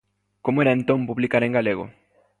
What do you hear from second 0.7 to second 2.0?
entón publicar en galego?